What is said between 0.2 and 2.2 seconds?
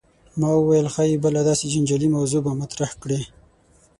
ما ویل ښايي بله داسې جنجالي